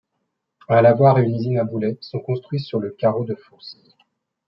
Un 0.67 0.81
lavoir 0.81 1.19
et 1.19 1.23
une 1.25 1.35
usine 1.35 1.59
à 1.59 1.63
boulets 1.63 1.99
sont 2.01 2.21
construits 2.21 2.59
sur 2.59 2.79
le 2.79 2.89
carreau 2.89 3.23
de 3.23 3.35
fosse. 3.35 3.77